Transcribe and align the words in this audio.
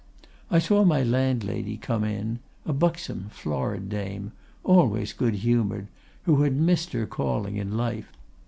I 0.49 0.57
saw 0.57 0.83
my 0.83 1.03
landlady 1.03 1.77
come 1.77 2.03
in, 2.03 2.39
a 2.65 2.73
buxom, 2.73 3.27
florid 3.29 3.87
dame, 3.87 4.31
always 4.63 5.13
good 5.13 5.35
humored, 5.35 5.89
who 6.23 6.41
had 6.41 6.55
missed 6.55 6.93
her 6.93 7.05
calling 7.05 7.57
in 7.57 7.77
life. 7.77 8.11